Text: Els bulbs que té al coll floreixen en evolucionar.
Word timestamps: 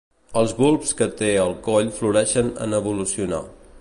Els 0.39 0.53
bulbs 0.59 0.93
que 1.01 1.07
té 1.19 1.29
al 1.41 1.53
coll 1.67 1.93
floreixen 1.99 2.51
en 2.67 2.75
evolucionar. 2.79 3.43